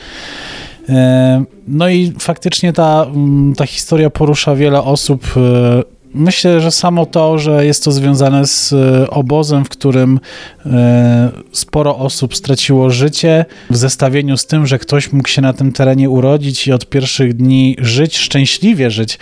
No 1.69 1.89
i 1.89 2.13
faktycznie 2.19 2.73
ta, 2.73 3.07
mm, 3.15 3.55
ta 3.55 3.67
historia 3.67 4.11
porusza 4.11 4.55
wiele 4.55 4.83
osób. 4.83 5.35
E, 5.37 5.83
myślę, 6.15 6.61
że 6.61 6.71
samo 6.71 7.07
to, 7.07 7.39
że 7.39 7.67
jest 7.67 7.85
to 7.85 7.93
związane 7.93 8.47
z 8.47 8.73
e, 8.73 9.11
obozem, 9.11 9.65
w 9.65 9.69
którym 9.69 10.21
e, 10.67 11.31
sporo 11.53 11.99
osób 11.99 12.37
straciło 12.37 12.91
życie, 12.91 13.45
w 13.71 13.77
zestawieniu 13.77 14.37
z 14.37 14.47
tym, 14.47 14.67
że 14.67 14.79
ktoś 14.79 15.13
mógł 15.13 15.29
się 15.29 15.43
na 15.43 15.53
tym 15.53 15.73
terenie 15.73 16.11
urodzić 16.11 16.67
i 16.67 16.73
od 16.73 16.87
pierwszych 16.87 17.35
dni 17.35 17.77
żyć, 17.79 18.19
szczęśliwie 18.19 18.91
żyć, 18.91 19.19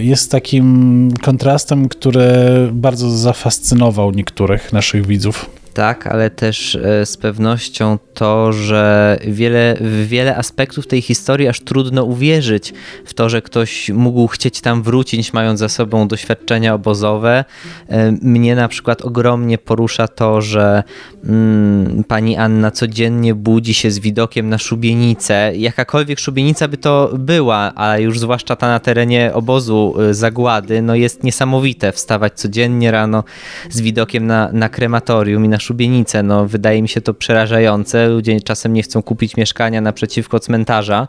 jest 0.00 0.30
takim 0.30 1.08
kontrastem, 1.22 1.88
który 1.88 2.28
bardzo 2.72 3.10
zafascynował 3.10 4.10
niektórych 4.10 4.72
naszych 4.72 5.06
widzów 5.06 5.61
tak, 5.72 6.06
ale 6.06 6.30
też 6.30 6.74
e, 6.74 7.06
z 7.06 7.16
pewnością 7.16 7.98
to, 8.14 8.52
że 8.52 9.18
wiele, 9.26 9.76
wiele 10.06 10.36
aspektów 10.36 10.86
tej 10.86 11.02
historii 11.02 11.48
aż 11.48 11.60
trudno 11.60 12.04
uwierzyć 12.04 12.74
w 13.04 13.14
to, 13.14 13.28
że 13.28 13.42
ktoś 13.42 13.90
mógł 13.90 14.26
chcieć 14.26 14.60
tam 14.60 14.82
wrócić, 14.82 15.32
mając 15.32 15.60
za 15.60 15.68
sobą 15.68 16.08
doświadczenia 16.08 16.74
obozowe. 16.74 17.44
E, 17.88 18.12
mnie 18.22 18.56
na 18.56 18.68
przykład 18.68 19.02
ogromnie 19.02 19.58
porusza 19.58 20.08
to, 20.08 20.40
że 20.40 20.82
mm, 21.24 22.04
pani 22.04 22.36
Anna 22.36 22.70
codziennie 22.70 23.34
budzi 23.34 23.74
się 23.74 23.90
z 23.90 23.98
widokiem 23.98 24.48
na 24.48 24.58
szubienicę. 24.58 25.52
Jakakolwiek 25.56 26.20
szubienica 26.20 26.68
by 26.68 26.76
to 26.76 27.10
była, 27.18 27.72
a 27.74 27.98
już 27.98 28.18
zwłaszcza 28.18 28.56
ta 28.56 28.68
na 28.68 28.80
terenie 28.80 29.30
obozu 29.34 29.94
e, 30.00 30.14
zagłady, 30.14 30.82
no 30.82 30.94
jest 30.94 31.24
niesamowite 31.24 31.92
wstawać 31.92 32.32
codziennie 32.32 32.90
rano 32.90 33.24
z 33.70 33.80
widokiem 33.80 34.26
na, 34.26 34.52
na 34.52 34.68
krematorium 34.68 35.44
i 35.44 35.48
na 35.48 35.58
szubienicę. 35.62 36.22
No, 36.22 36.46
wydaje 36.46 36.82
mi 36.82 36.88
się 36.88 37.00
to 37.00 37.14
przerażające. 37.14 38.08
Ludzie 38.08 38.40
czasem 38.40 38.72
nie 38.72 38.82
chcą 38.82 39.02
kupić 39.02 39.36
mieszkania 39.36 39.80
naprzeciwko 39.80 40.40
cmentarza 40.40 41.08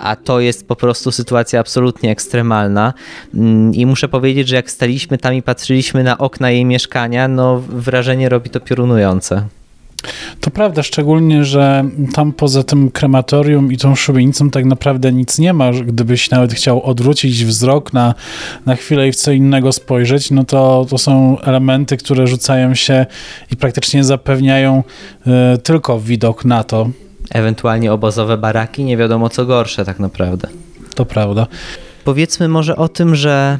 a 0.00 0.16
to 0.16 0.40
jest 0.40 0.68
po 0.68 0.76
prostu 0.76 1.12
sytuacja 1.12 1.60
absolutnie 1.60 2.10
ekstremalna. 2.10 2.94
Mm, 3.34 3.74
I 3.74 3.86
muszę 3.86 4.08
powiedzieć, 4.08 4.48
że 4.48 4.56
jak 4.56 4.70
staliśmy 4.70 5.18
tam 5.18 5.34
i 5.34 5.42
patrzyliśmy 5.42 6.04
na 6.04 6.18
okna 6.18 6.50
jej 6.50 6.64
mieszkania, 6.64 7.28
no 7.28 7.62
wrażenie 7.68 8.28
robi 8.28 8.50
to 8.50 8.60
piorunujące. 8.60 9.46
To 10.40 10.50
prawda, 10.50 10.82
szczególnie, 10.82 11.44
że 11.44 11.84
tam 12.14 12.32
poza 12.32 12.62
tym 12.62 12.90
krematorium 12.90 13.72
i 13.72 13.76
tą 13.76 13.94
szubienicą 13.94 14.50
tak 14.50 14.64
naprawdę 14.64 15.12
nic 15.12 15.38
nie 15.38 15.52
ma. 15.52 15.70
Gdybyś 15.72 16.30
nawet 16.30 16.52
chciał 16.52 16.82
odwrócić 16.82 17.44
wzrok 17.44 17.92
na, 17.92 18.14
na 18.66 18.76
chwilę 18.76 19.08
i 19.08 19.12
w 19.12 19.16
co 19.16 19.32
innego 19.32 19.72
spojrzeć, 19.72 20.30
no 20.30 20.44
to, 20.44 20.86
to 20.90 20.98
są 20.98 21.38
elementy, 21.40 21.96
które 21.96 22.26
rzucają 22.26 22.74
się 22.74 23.06
i 23.52 23.56
praktycznie 23.56 24.04
zapewniają 24.04 24.82
y, 25.54 25.58
tylko 25.58 26.00
widok 26.00 26.44
na 26.44 26.64
to. 26.64 26.90
Ewentualnie 27.30 27.92
obozowe 27.92 28.38
baraki, 28.38 28.84
nie 28.84 28.96
wiadomo 28.96 29.28
co 29.28 29.46
gorsze 29.46 29.84
tak 29.84 29.98
naprawdę. 29.98 30.48
To 30.94 31.04
prawda. 31.04 31.46
Powiedzmy 32.04 32.48
może 32.48 32.76
o 32.76 32.88
tym, 32.88 33.14
że 33.14 33.58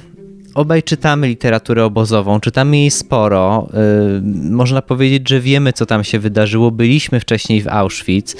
obaj 0.55 0.83
czytamy 0.83 1.29
literaturę 1.29 1.85
obozową, 1.85 2.41
czytamy 2.41 2.79
jej 2.79 2.91
sporo. 2.91 3.69
Yy, 3.73 4.51
można 4.51 4.83
powiedzieć, 4.83 5.29
że 5.29 5.41
wiemy, 5.41 5.73
co 5.73 5.87
tam 5.87 6.05
się 6.05 6.19
wydarzyło. 6.19 6.71
Byliśmy 6.71 7.21
wcześniej 7.21 7.63
w 7.63 7.69
Auschwitz, 7.69 8.35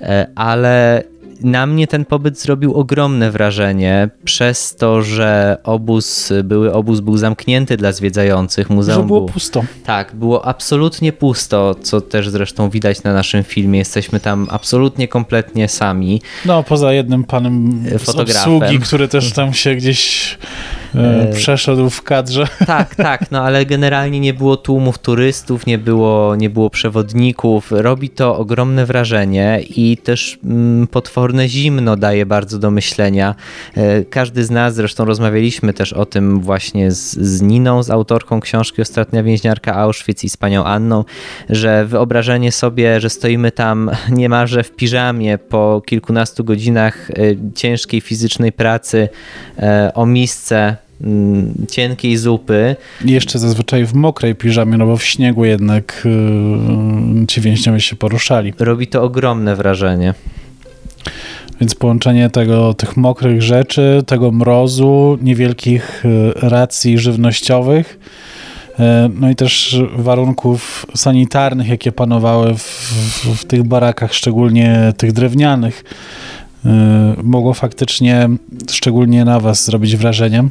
yy, 0.00 0.06
ale 0.34 1.04
na 1.40 1.66
mnie 1.66 1.86
ten 1.86 2.04
pobyt 2.04 2.40
zrobił 2.40 2.74
ogromne 2.74 3.30
wrażenie 3.30 4.08
przez 4.24 4.76
to, 4.76 5.02
że 5.02 5.56
obóz, 5.64 6.32
były 6.44 6.72
obóz 6.72 7.00
był 7.00 7.16
zamknięty 7.16 7.76
dla 7.76 7.92
zwiedzających. 7.92 8.70
Muzeum 8.70 9.02
że 9.02 9.06
było, 9.06 9.20
było 9.20 9.32
pusto. 9.32 9.64
Tak, 9.84 10.14
było 10.14 10.46
absolutnie 10.46 11.12
pusto, 11.12 11.74
co 11.82 12.00
też 12.00 12.28
zresztą 12.28 12.70
widać 12.70 13.02
na 13.02 13.12
naszym 13.12 13.44
filmie. 13.44 13.78
Jesteśmy 13.78 14.20
tam 14.20 14.46
absolutnie 14.50 15.08
kompletnie 15.08 15.68
sami. 15.68 16.22
No, 16.46 16.62
poza 16.62 16.92
jednym 16.92 17.24
panem 17.24 17.84
z 18.04 18.08
obsługi, 18.08 18.78
który 18.78 19.08
też 19.08 19.32
tam 19.32 19.54
się 19.54 19.74
gdzieś 19.74 20.38
przeszedł 21.32 21.90
w 21.90 22.02
kadrze. 22.02 22.46
Tak, 22.66 22.94
tak, 22.94 23.30
no 23.30 23.42
ale 23.42 23.66
generalnie 23.66 24.20
nie 24.20 24.34
było 24.34 24.56
tłumów 24.56 24.98
turystów, 24.98 25.66
nie 25.66 25.78
było, 25.78 26.36
nie 26.36 26.50
było 26.50 26.70
przewodników. 26.70 27.68
Robi 27.70 28.10
to 28.10 28.36
ogromne 28.36 28.86
wrażenie 28.86 29.60
i 29.76 29.96
też 29.96 30.38
mm, 30.44 30.86
potworne 30.86 31.48
zimno 31.48 31.96
daje 31.96 32.26
bardzo 32.26 32.58
do 32.58 32.70
myślenia. 32.70 33.34
E, 33.76 34.04
każdy 34.04 34.44
z 34.44 34.50
nas, 34.50 34.74
zresztą 34.74 35.04
rozmawialiśmy 35.04 35.72
też 35.72 35.92
o 35.92 36.06
tym 36.06 36.40
właśnie 36.40 36.90
z, 36.90 37.12
z 37.12 37.42
Niną, 37.42 37.82
z 37.82 37.90
autorką 37.90 38.40
książki 38.40 38.82
Ostatnia 38.82 39.22
więźniarka 39.22 39.74
Auschwitz 39.74 40.24
i 40.24 40.28
z 40.28 40.36
panią 40.36 40.64
Anną, 40.64 41.04
że 41.50 41.86
wyobrażenie 41.86 42.52
sobie, 42.52 43.00
że 43.00 43.10
stoimy 43.10 43.52
tam 43.52 43.90
niemalże 44.10 44.62
w 44.62 44.70
piżamie 44.70 45.38
po 45.38 45.82
kilkunastu 45.86 46.44
godzinach 46.44 47.08
ciężkiej 47.54 48.00
fizycznej 48.00 48.52
pracy 48.52 49.08
o 49.94 50.06
misce 50.06 50.83
cienkiej 51.70 52.16
zupy. 52.16 52.76
Jeszcze 53.04 53.38
zazwyczaj 53.38 53.86
w 53.86 53.94
mokrej 53.94 54.34
piżamie, 54.34 54.76
no 54.76 54.86
bo 54.86 54.96
w 54.96 55.04
śniegu 55.04 55.44
jednak 55.44 56.02
yy, 57.20 57.26
ci 57.26 57.40
więźniowie 57.40 57.80
się 57.80 57.96
poruszali. 57.96 58.52
Robi 58.58 58.86
to 58.86 59.02
ogromne 59.02 59.56
wrażenie. 59.56 60.14
Więc 61.60 61.74
połączenie 61.74 62.30
tego, 62.30 62.74
tych 62.74 62.96
mokrych 62.96 63.42
rzeczy, 63.42 64.02
tego 64.06 64.32
mrozu, 64.32 65.18
niewielkich 65.22 66.04
y, 66.04 66.32
racji 66.34 66.98
żywnościowych, 66.98 67.98
y, 68.70 68.82
no 69.20 69.30
i 69.30 69.36
też 69.36 69.78
warunków 69.96 70.86
sanitarnych, 70.94 71.68
jakie 71.68 71.92
panowały 71.92 72.54
w, 72.54 72.62
w, 72.62 73.40
w 73.40 73.44
tych 73.44 73.62
barakach, 73.62 74.14
szczególnie 74.14 74.92
tych 74.96 75.12
drewnianych, 75.12 75.84
mogło 77.22 77.54
faktycznie 77.54 78.28
szczególnie 78.70 79.24
na 79.24 79.40
Was 79.40 79.64
zrobić 79.64 79.96
wrażenie. 79.96 80.44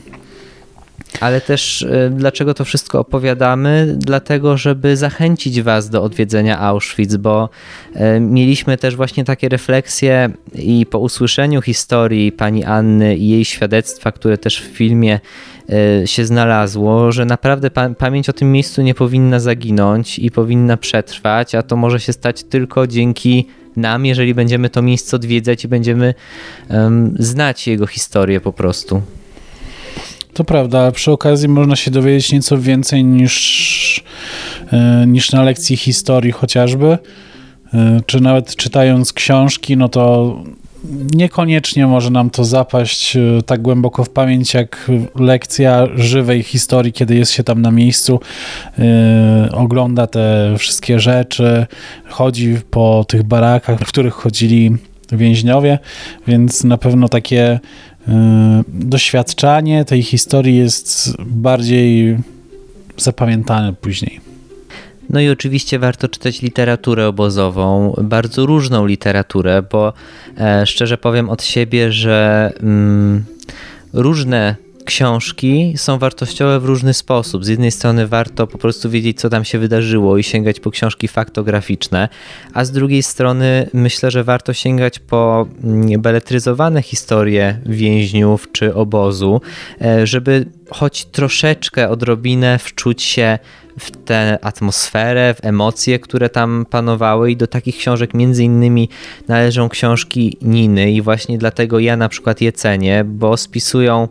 Ale 1.20 1.42
też 1.42 1.82
y, 1.82 2.12
dlaczego 2.16 2.54
to 2.54 2.66
wszystko 2.66 3.00
opowiadamy? 3.00 3.96
Dlatego, 3.98 4.58
żeby 4.58 4.98
zachęcić 4.98 5.62
Was 5.62 5.90
do 5.90 6.04
odwiedzenia 6.04 6.60
Auschwitz, 6.60 7.16
bo 7.16 7.50
y, 7.96 8.20
mieliśmy 8.20 8.78
też 8.78 8.96
właśnie 8.96 9.24
takie 9.24 9.50
refleksje 9.50 10.30
i 10.56 10.86
po 10.86 11.00
usłyszeniu 11.00 11.62
historii 11.62 12.32
pani 12.32 12.64
Anny 12.64 13.18
i 13.18 13.30
jej 13.30 13.46
świadectwa, 13.46 14.12
które 14.12 14.38
też 14.38 14.62
w 14.62 14.66
filmie 14.66 15.20
y, 16.04 16.08
się 16.08 16.26
znalazło, 16.26 17.12
że 17.12 17.26
naprawdę 17.26 17.70
pamięć 17.98 18.30
o 18.30 18.34
tym 18.34 18.52
miejscu 18.52 18.82
nie 18.82 18.94
powinna 18.94 19.40
zaginąć 19.40 20.20
i 20.20 20.32
powinna 20.32 20.78
przetrwać, 20.78 21.56
a 21.56 21.64
to 21.64 21.76
może 21.76 22.00
się 22.00 22.14
stać 22.14 22.44
tylko 22.44 22.88
dzięki 22.88 23.48
nam, 23.76 24.06
jeżeli 24.06 24.34
będziemy 24.34 24.70
to 24.70 24.82
miejsce 24.82 25.16
odwiedzać 25.16 25.66
i 25.66 25.68
będziemy 25.68 26.14
um, 26.70 27.16
znać 27.20 27.68
jego 27.68 27.88
historię 27.88 28.42
po 28.42 28.54
prostu. 28.54 29.02
To 30.34 30.44
prawda, 30.44 30.80
ale 30.80 30.92
przy 30.92 31.12
okazji 31.12 31.48
można 31.50 31.76
się 31.76 31.92
dowiedzieć 31.92 32.32
nieco 32.32 32.58
więcej 32.58 33.04
niż, 33.04 34.04
e, 34.72 35.06
niż 35.08 35.32
na 35.32 35.44
lekcji 35.44 35.78
historii 35.78 36.32
chociażby, 36.32 36.98
e, 37.74 38.02
czy 38.06 38.22
nawet 38.22 38.56
czytając 38.56 39.14
książki, 39.14 39.78
no 39.78 39.90
to 39.90 40.36
niekoniecznie 41.14 41.88
może 41.88 42.10
nam 42.10 42.30
to 42.30 42.44
zapaść 42.44 43.16
e, 43.16 43.22
tak 43.46 43.62
głęboko 43.62 44.04
w 44.04 44.10
pamięć 44.10 44.54
jak 44.54 44.92
lekcja 45.16 45.88
żywej 45.96 46.44
historii, 46.44 46.94
kiedy 46.94 47.16
jest 47.16 47.32
się 47.32 47.44
tam 47.44 47.62
na 47.62 47.72
miejscu, 47.72 48.20
ogląda 49.52 50.08
te 50.08 50.56
wszystkie 50.58 51.00
rzeczy, 51.00 51.66
chodzi 52.10 52.58
po 52.72 53.06
tych 53.08 53.24
barakach, 53.24 53.80
w 53.80 53.88
których 53.88 54.14
chodzili 54.14 54.78
więźniowie, 55.12 55.80
więc 56.28 56.64
na 56.64 56.78
pewno 56.78 57.10
takie 57.10 57.60
doświadczanie 58.68 59.86
tej 59.86 60.04
historii 60.04 60.58
jest 60.58 61.18
bardziej 61.20 62.18
zapamiętane 62.98 63.74
później. 63.74 64.20
No 65.10 65.20
i 65.20 65.30
oczywiście 65.30 65.80
warto 65.80 66.08
czytać 66.08 66.42
literaturę 66.42 67.08
obozową, 67.08 67.96
bardzo 68.02 68.46
różną 68.46 68.86
literaturę, 68.86 69.64
bo 69.72 69.94
e, 70.38 70.66
szczerze 70.66 70.98
powiem 70.98 71.30
od 71.30 71.44
siebie, 71.44 71.92
że 71.92 72.52
mm, 72.60 73.24
różne 73.94 74.56
książki 74.84 75.74
są 75.78 76.00
wartościowe 76.00 76.60
w 76.60 76.66
różny 76.66 76.94
sposób. 76.94 77.46
Z 77.46 77.48
jednej 77.48 77.72
strony 77.72 78.08
warto 78.08 78.48
po 78.48 78.58
prostu 78.58 78.90
wiedzieć, 78.90 79.20
co 79.20 79.30
tam 79.30 79.46
się 79.46 79.60
wydarzyło 79.60 80.18
i 80.18 80.24
sięgać 80.24 80.60
po 80.60 80.72
książki 80.72 81.08
faktograficzne, 81.08 82.10
a 82.54 82.66
z 82.66 82.72
drugiej 82.72 83.04
strony 83.04 83.70
myślę, 83.74 84.12
że 84.12 84.24
warto 84.24 84.54
sięgać 84.54 85.00
po 85.00 85.48
mm, 85.64 86.02
beletryzowane 86.02 86.82
historie 86.82 87.60
więźniów 87.66 88.52
czy 88.52 88.74
obozu, 88.76 89.42
e, 89.82 90.08
żeby 90.08 90.46
choć 90.70 91.06
troszeczkę, 91.06 91.90
odrobinę 91.90 92.60
wczuć 92.60 93.02
się 93.02 93.40
w 93.80 93.92
tę 93.92 94.40
atmosferę, 94.42 95.34
w 95.34 95.46
emocje, 95.46 96.00
które 96.00 96.30
tam 96.30 96.66
panowały 96.70 97.32
i 97.32 97.38
do 97.38 97.48
takich 97.48 97.78
książek 97.78 98.14
między 98.14 98.44
innymi 98.44 98.90
należą 99.28 99.70
książki 99.70 100.38
Niny 100.42 100.92
i 100.92 101.02
właśnie 101.02 101.38
dlatego 101.38 101.80
ja 101.80 101.98
na 101.98 102.10
przykład 102.10 102.42
je 102.42 102.52
cenię, 102.52 103.04
bo 103.04 103.38
spisują 103.38 104.08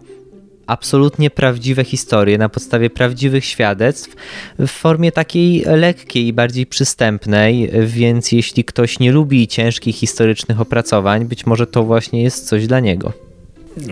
absolutnie 0.67 1.31
prawdziwe 1.31 1.85
historie 1.85 2.39
na 2.39 2.49
podstawie 2.49 2.91
prawdziwych 2.91 3.45
świadectw 3.45 4.17
w 4.59 4.69
formie 4.69 5.13
takiej 5.13 5.65
lekkiej 5.67 6.27
i 6.27 6.33
bardziej 6.33 6.67
przystępnej, 6.67 7.71
więc 7.87 8.33
jeśli 8.33 8.65
ktoś 8.65 8.99
nie 8.99 9.13
lubi 9.13 9.49
ciężkich 9.49 9.97
historycznych 9.97 10.61
opracowań, 10.61 11.25
być 11.25 11.47
może 11.47 11.67
to 11.67 11.85
właśnie 11.85 12.23
jest 12.23 12.49
coś 12.49 12.67
dla 12.67 12.81
niego. 12.81 13.13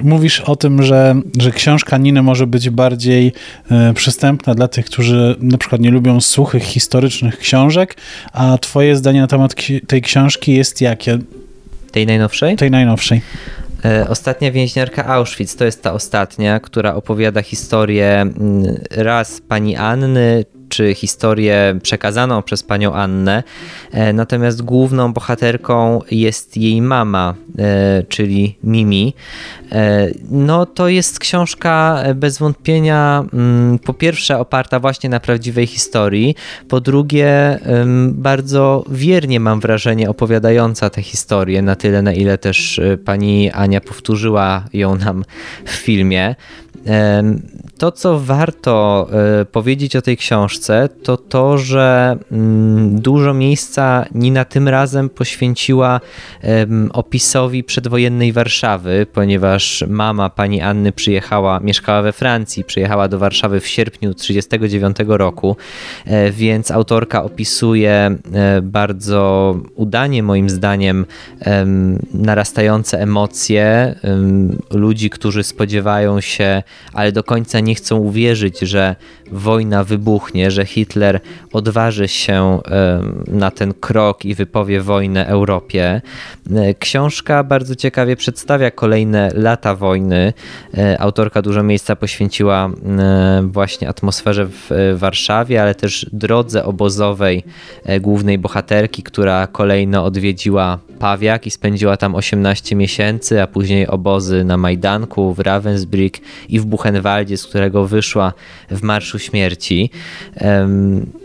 Mówisz 0.03 0.41
o 0.41 0.57
tym, 0.57 0.83
że, 0.83 1.15
że 1.39 1.51
książka 1.51 1.99
Niny 1.99 2.23
może 2.23 2.47
być 2.47 2.71
bardziej 2.71 3.33
e, 3.71 3.95
przystępna 3.95 4.55
dla 4.55 4.69
tych, 4.69 4.87
którzy 4.87 5.37
na 5.41 5.59
przykład 5.59 5.81
nie 5.81 5.91
lubią 5.91 6.21
suchych, 6.21 6.63
historycznych 6.63 7.39
książek, 7.39 7.97
a 8.33 8.59
twoje 8.59 8.97
zdanie 8.97 9.21
na 9.21 9.27
temat 9.27 9.55
tej 9.87 10.03
książki 10.03 10.53
jest 10.53 10.81
jakie? 10.81 11.19
Tej 11.93 12.07
najnowszej? 12.07 12.57
Tej 12.57 12.71
najnowszej. 12.71 13.21
E, 13.85 14.09
ostatnia 14.09 14.53
więźniarka 14.53 15.07
Auschwitz 15.07 15.57
to 15.57 15.65
jest 15.65 15.83
ta 15.83 15.93
ostatnia, 15.93 16.61
która 16.61 16.95
opowiada 16.95 17.43
historię 17.43 18.21
mm, 18.21 18.65
raz 18.91 19.41
pani 19.49 19.77
Anny, 19.77 20.45
czy 20.81 20.95
historię 20.95 21.79
przekazaną 21.83 22.43
przez 22.43 22.63
panią 22.63 22.95
Annę. 22.95 23.43
E, 23.93 24.13
natomiast 24.13 24.63
główną 24.63 25.13
bohaterką 25.13 26.01
jest 26.11 26.57
jej 26.57 26.83
mama, 26.83 27.35
e, 27.59 28.03
czyli 28.09 28.57
Mimi. 28.65 29.15
E, 29.73 30.09
no 30.31 30.67
to 30.67 30.89
jest 30.89 31.19
książka 31.19 32.03
bez 32.15 32.39
wątpienia 32.39 33.25
mm, 33.33 33.79
po 33.79 33.95
pierwsze 33.95 34.39
oparta 34.39 34.81
właśnie 34.81 35.11
na 35.11 35.21
prawdziwej 35.21 35.67
historii, 35.67 36.35
po 36.69 36.81
drugie 36.81 37.59
bardzo 38.09 38.85
wiernie 38.91 39.41
mam 39.41 39.61
wrażenie 39.61 40.11
opowiadająca 40.11 40.91
tę 40.91 41.03
historię 41.03 41.63
na 41.63 41.77
tyle, 41.77 42.03
na 42.03 42.13
ile 42.13 42.39
też 42.39 42.81
pani 43.05 43.51
Ania 43.51 43.81
powtórzyła 43.81 44.65
ją 44.73 44.97
nam 44.97 45.25
w 45.65 45.71
filmie. 45.71 46.35
To, 47.79 47.93
co 47.93 48.21
warto 48.21 49.09
e, 49.41 49.45
powiedzieć 49.45 49.97
o 49.97 50.03
tej 50.03 50.17
książce, 50.17 50.89
to 51.03 51.17
to, 51.17 51.59
że 51.59 52.17
mm, 52.33 53.01
dużo 53.01 53.35
miejsca 53.35 54.05
Nina 54.15 54.45
tym 54.45 54.69
razem 54.69 55.09
poświęciła 55.09 56.01
opisowi 56.93 57.65
przedwojennej 57.65 58.33
Warszawy, 58.33 59.07
ponieważ 59.13 59.85
mama 59.89 60.31
pani 60.31 60.61
Anny 60.61 60.93
przyjechała, 60.93 61.61
mieszkała 61.61 62.03
we 62.03 62.13
Francji, 62.13 62.65
przyjechała 62.65 63.09
do 63.09 63.19
Warszawy 63.19 63.61
w 63.61 63.67
sierpniu 63.67 64.15
1939 64.15 64.97
roku, 65.19 65.57
e, 66.07 66.31
więc 66.31 66.71
autorka 66.71 67.23
opisuje 67.23 67.93
e, 67.93 68.63
bardzo 68.63 69.57
udanie, 69.75 70.23
moim 70.23 70.51
zdaniem, 70.51 71.07
narastające 72.15 73.01
emocje 73.01 73.95
ludzi, 74.71 75.11
którzy 75.11 75.43
spodziewają 75.43 76.21
się, 76.21 76.63
ale 76.93 77.13
do 77.13 77.25
końca 77.25 77.61
nie 77.61 77.75
chcą 77.75 77.97
uwierzyć, 77.97 78.59
że 78.59 78.97
wojna 79.31 79.85
wybuchnie, 79.85 80.51
że 80.51 80.67
Hitler 80.67 81.21
odważy 81.53 82.09
się 82.09 82.61
na 83.29 83.51
ten 83.51 83.75
krok 83.75 84.25
i 84.25 84.35
wypowie 84.35 84.81
wojnę 84.81 85.27
Europie. 85.27 86.01
E, 86.57 86.75
książka 86.75 87.45
bardzo 87.45 87.77
ciekawie 87.77 88.17
przedstawia 88.17 88.71
kolejne 88.71 89.31
lata 89.35 89.75
wojny. 89.75 90.33
E, 90.79 91.01
autorka 91.01 91.43
dużo 91.43 91.63
miejsca 91.63 91.97
poświęciła 91.97 92.71
e, 92.99 93.43
właśnie 93.45 93.89
atmosferze 93.89 94.47
w 94.47 94.71
Warszawie, 94.95 95.63
ale 95.63 95.75
też 95.75 96.07
drodze 96.13 96.65
obozowej 96.65 97.45
głównej 98.01 98.39
bohaterki, 98.39 99.03
która 99.03 99.47
kolejno 99.47 100.05
odwiedziła 100.05 100.79
Pawiak 100.99 101.47
i 101.47 101.51
spędziła 101.51 101.97
tam 101.97 102.15
18 102.15 102.77
miesięcy, 102.77 103.43
a 103.43 103.47
później 103.47 103.87
obozy 103.87 104.45
na 104.45 104.57
Majdanku, 104.57 105.35
w 105.35 105.39
Ravensbrück 105.39 106.21
i 106.49 106.61
w 106.61 106.65
Buchenwaldzie, 106.65 107.37
z 107.37 107.47
którego 107.47 107.87
wyszła 107.87 108.33
w 108.71 108.83
Marszu 108.83 109.19
Śmierci. 109.21 109.91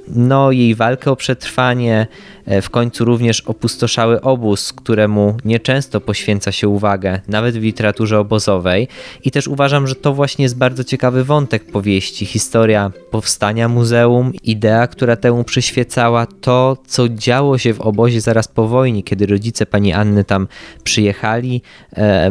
No, 0.07 0.51
jej 0.51 0.75
walkę 0.75 1.11
o 1.11 1.15
przetrwanie 1.15 2.07
e, 2.45 2.61
w 2.61 2.69
końcu 2.69 3.05
również 3.05 3.41
opustoszały 3.41 4.21
obóz, 4.21 4.73
któremu 4.73 5.37
nieczęsto 5.45 6.01
poświęca 6.01 6.51
się 6.51 6.67
uwagę, 6.67 7.19
nawet 7.27 7.57
w 7.57 7.63
literaturze 7.63 8.19
obozowej. 8.19 8.87
I 9.23 9.31
też 9.31 9.47
uważam, 9.47 9.87
że 9.87 9.95
to 9.95 10.13
właśnie 10.13 10.43
jest 10.43 10.57
bardzo 10.57 10.83
ciekawy 10.83 11.23
wątek 11.23 11.71
powieści. 11.71 12.25
Historia 12.25 12.91
powstania 13.11 13.67
muzeum, 13.67 14.31
idea, 14.43 14.87
która 14.87 15.15
temu 15.15 15.43
przyświecała, 15.43 16.25
to 16.25 16.77
co 16.87 17.09
działo 17.09 17.57
się 17.57 17.73
w 17.73 17.81
obozie 17.81 18.21
zaraz 18.21 18.47
po 18.47 18.67
wojnie, 18.67 19.03
kiedy 19.03 19.25
rodzice 19.25 19.65
pani 19.65 19.93
Anny 19.93 20.23
tam 20.23 20.47
przyjechali. 20.83 21.61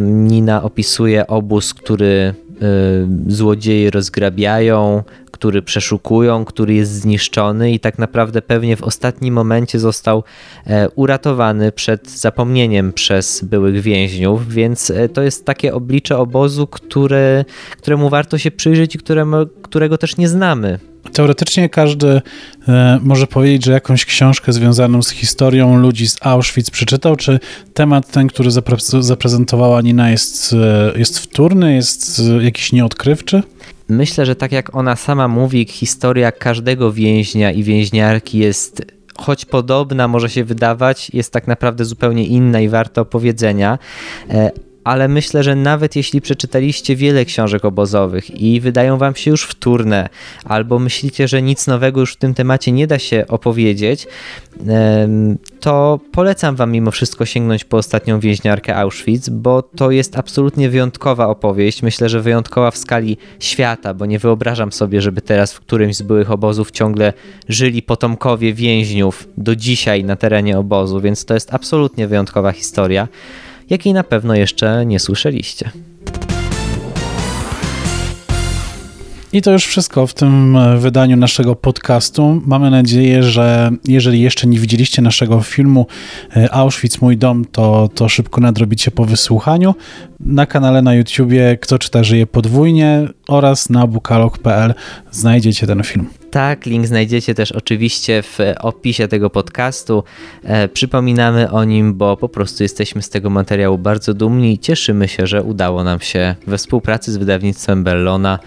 Nina 0.01 0.63
opisuje 0.63 1.27
obóz, 1.27 1.75
który 1.75 2.35
złodzieje 3.27 3.91
rozgrabiają, 3.91 5.03
który 5.31 5.63
przeszukują, 5.63 6.45
który 6.45 6.75
jest 6.75 6.93
zniszczony 6.93 7.73
i 7.73 7.81
tak 7.81 7.99
naprawdę 7.99 8.43
pewnie 8.43 8.77
w 8.77 8.83
ostatnim 8.83 9.35
momencie 9.35 9.79
został 9.79 10.25
e, 10.67 10.89
uratowany 10.89 11.73
przed 11.73 12.11
zapomnieniem 12.11 12.93
przez 12.93 13.45
byłych 13.45 13.81
więźniów, 13.81 14.49
więc 14.49 14.91
e, 14.91 15.09
to 15.09 15.23
jest 15.23 15.45
takie 15.45 15.75
oblicze 15.75 16.19
obozu, 16.19 16.67
które, 16.67 17.45
któremu 17.79 18.09
warto 18.09 18.39
się 18.39 18.51
przyjrzeć 18.51 18.95
i 18.95 18.99
któremu, 18.99 19.37
którego 19.63 19.99
też 19.99 20.17
nie 20.17 20.29
znamy. 20.29 20.79
Teoretycznie 21.13 21.69
każdy 21.69 22.23
e, 22.69 22.99
może 23.03 23.27
powiedzieć, 23.27 23.65
że 23.65 23.73
jakąś 23.73 24.05
książkę 24.05 24.53
związaną 24.53 25.03
z 25.03 25.11
historią 25.11 25.77
ludzi 25.77 26.09
z 26.09 26.17
Auschwitz 26.21 26.71
przeczytał, 26.71 27.17
czy 27.17 27.41
temat 27.75 28.11
ten, 28.11 28.27
który 28.27 28.51
zapre- 28.51 29.03
zaprezentowała 29.03 29.81
Nina 29.81 30.11
jest, 30.11 30.53
e, 30.53 30.99
jest 30.99 31.19
wtórny, 31.19 31.75
jest 31.75 32.23
e, 32.41 32.45
jakiś 32.45 32.73
nieodkrywczy? 32.73 33.43
Myślę, 33.89 34.27
że 34.27 34.37
tak 34.37 34.53
jak 34.53 34.77
ona 34.77 34.97
sama 34.97 35.29
mówi, 35.29 35.67
historia 35.71 36.33
każdego 36.33 36.93
więźnia 36.93 37.53
i 37.53 37.63
więźniarki 37.63 38.39
jest 38.39 38.83
choć 39.19 39.45
podobna 39.45 40.09
może 40.09 40.31
się 40.31 40.45
wydawać, 40.45 41.11
jest 41.11 41.33
tak 41.33 41.47
naprawdę 41.47 41.85
zupełnie 41.85 42.27
inna 42.27 42.61
i 42.61 42.69
warta 42.69 43.01
opowiedzenia. 43.01 43.79
Ale 44.85 45.09
myślę, 45.09 45.43
że 45.43 45.55
nawet 45.55 45.97
jeśli 45.97 46.21
przeczytaliście 46.21 46.97
wiele 46.97 47.25
książek 47.25 47.65
obozowych 47.65 48.41
i 48.41 48.61
wydają 48.61 48.99
wam 48.99 49.15
się 49.15 49.31
już 49.31 49.45
wtórne, 49.45 50.09
albo 50.45 50.79
myślicie, 50.79 51.29
że 51.29 51.43
nic 51.43 51.67
nowego 51.67 52.01
już 52.01 52.13
w 52.13 52.17
tym 52.17 52.35
temacie 52.35 52.73
nie 52.73 52.87
da 52.87 52.99
się 52.99 53.25
opowiedzieć, 53.29 54.07
to 55.61 56.01
polecam 56.13 56.57
wam 56.57 56.73
mimo 56.73 56.91
wszystko 56.91 57.25
sięgnąć 57.25 57.65
po 57.65 57.77
ostatnią 57.77 58.21
więźniarkę 58.21 58.77
Auschwitz, 58.77 59.31
bo 59.31 59.63
to 59.63 59.91
jest 59.91 60.19
absolutnie 60.19 60.71
wyjątkowa 60.71 61.29
opowieść. 61.29 61.83
Myślę, 61.83 62.09
że 62.09 62.21
wyjątkowa 62.21 62.71
w 62.71 62.77
skali 62.77 63.17
świata, 63.41 63.95
bo 63.95 64.07
nie 64.07 64.19
wyobrażam 64.19 64.73
sobie, 64.73 65.01
żeby 65.01 65.21
teraz 65.21 65.53
w 65.53 65.61
którymś 65.61 65.97
z 65.97 66.03
byłych 66.03 66.31
obozów 66.31 66.71
ciągle 66.71 67.13
żyli 67.49 67.83
potomkowie 67.83 68.55
więźniów 68.55 69.29
do 69.37 69.57
dzisiaj 69.57 70.05
na 70.05 70.17
terenie 70.17 70.59
obozu, 70.59 71.01
więc 71.01 71.25
to 71.25 71.35
jest 71.35 71.55
absolutnie 71.55 72.07
wyjątkowa 72.07 72.53
historia 72.53 73.09
jakiej 73.71 73.93
na 73.93 74.05
pewno 74.05 74.35
jeszcze 74.35 74.87
nie 74.87 74.99
słyszeliście. 74.99 75.71
I 79.35 79.43
to 79.43 79.53
już 79.53 79.67
wszystko 79.67 80.07
w 80.07 80.15
tym 80.15 80.57
e, 80.57 80.79
wydaniu 80.79 81.17
naszego 81.17 81.57
podcastu. 81.57 82.43
Mamy 82.47 82.71
nadzieję, 82.71 83.23
że 83.23 83.71
jeżeli 83.89 84.21
jeszcze 84.21 84.47
nie 84.47 84.59
widzieliście 84.59 85.03
naszego 85.03 85.41
filmu 85.41 85.87
e, 86.37 86.55
Auschwitz 86.55 87.01
Mój 87.01 87.17
Dom, 87.17 87.45
to, 87.45 87.89
to 87.95 88.09
szybko 88.09 88.41
nadrobicie 88.41 88.91
po 88.91 89.05
wysłuchaniu. 89.05 89.75
Na 90.21 90.47
kanale 90.47 90.83
na 90.83 90.95
YouTubie 90.95 91.59
Kto 91.61 91.79
czyta 91.79 92.05
żyje 92.05 92.27
podwójnie 92.27 93.09
oraz 93.29 93.71
na 93.71 93.87
bukalog.pl 93.87 94.75
znajdziecie 95.11 95.67
ten 95.67 95.83
film. 95.83 96.24
Tak, 96.35 96.67
link 96.67 96.87
znajdziecie 96.87 97.35
też 97.35 97.53
oczywiście 97.53 98.23
w 98.23 98.39
opisie 98.61 99.09
tego 99.09 99.31
podcastu. 99.31 100.05
E, 100.45 100.69
przypominamy 100.69 101.51
o 101.51 101.65
nim, 101.65 101.95
bo 101.95 102.17
po 102.17 102.29
prostu 102.29 102.63
jesteśmy 102.63 103.03
z 103.03 103.09
tego 103.09 103.31
materiału 103.31 103.79
bardzo 103.79 104.15
dumni 104.15 104.53
i 104.53 104.59
cieszymy 104.59 105.09
się, 105.09 105.27
że 105.27 105.43
udało 105.43 105.85
nam 105.85 106.01
się 106.01 106.35
we 106.47 106.59
współpracy 106.59 107.13
z 107.13 107.17
wydawnictwem 107.17 107.85
Bellona 107.85 108.39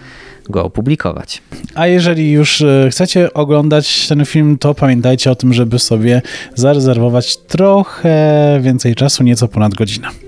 go 0.48 0.64
opublikować. 0.64 1.42
A 1.74 1.86
jeżeli 1.86 2.32
już 2.32 2.62
e, 2.62 2.88
chcecie 2.90 3.32
oglądać 3.32 4.08
ten 4.08 4.24
film, 4.24 4.58
to 4.58 4.74
pamiętajcie 4.74 5.30
o 5.30 5.34
tym, 5.34 5.54
żeby 5.54 5.78
sobie 5.78 6.22
zarezerwować 6.54 7.36
trochę 7.36 8.58
więcej 8.62 8.94
czasu, 8.94 9.24
nieco 9.24 9.48
ponad 9.48 9.74
godzinę. 9.74 10.27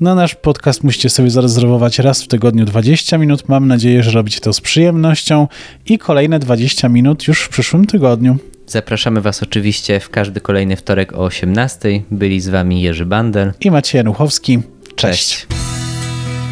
Na 0.00 0.14
nasz 0.14 0.34
podcast 0.34 0.84
musicie 0.84 1.10
sobie 1.10 1.30
zarezerwować 1.30 1.98
raz 1.98 2.22
w 2.22 2.28
tygodniu 2.28 2.64
20 2.64 3.18
minut. 3.18 3.48
Mam 3.48 3.68
nadzieję, 3.68 4.02
że 4.02 4.10
robicie 4.10 4.40
to 4.40 4.52
z 4.52 4.60
przyjemnością 4.60 5.48
i 5.86 5.98
kolejne 5.98 6.38
20 6.38 6.88
minut 6.88 7.28
już 7.28 7.42
w 7.42 7.48
przyszłym 7.48 7.86
tygodniu. 7.86 8.36
Zapraszamy 8.66 9.20
Was 9.20 9.42
oczywiście 9.42 10.00
w 10.00 10.10
każdy 10.10 10.40
kolejny 10.40 10.76
wtorek 10.76 11.12
o 11.12 11.24
18. 11.24 12.02
Byli 12.10 12.40
z 12.40 12.48
Wami 12.48 12.82
Jerzy 12.82 13.06
Bandel. 13.06 13.52
I 13.60 13.70
Maciej 13.70 13.98
Januchowski. 13.98 14.58
Cześć. 14.96 15.28
Cześć. 15.30 15.46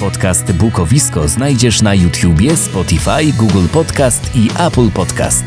Podcast 0.01 0.53
Bukowisko 0.53 1.29
znajdziesz 1.29 1.83
na 1.83 1.95
YouTubie, 1.95 2.57
Spotify, 2.57 3.33
Google 3.39 3.67
Podcast 3.73 4.37
i 4.37 4.49
Apple 4.67 4.91
Podcast. 4.91 5.45